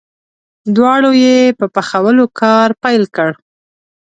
[0.75, 3.29] دواړو یې په پخولو کار پیل کړ.